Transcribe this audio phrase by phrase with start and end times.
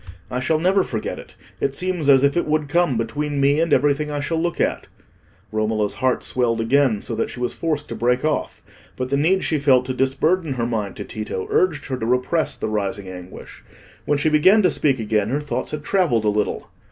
[0.31, 3.71] I shall never forget it; it seems as if it would come between me and
[3.71, 4.87] everything I shall look at."
[5.51, 8.63] Romola's heart swelled again, so that she was forced to break off.
[8.95, 12.55] But the need she felt to disburden her mind to Tito urged her to repress
[12.55, 13.63] the rising anguish.
[14.05, 16.71] When she began to speak again, her thoughts had travelled a little.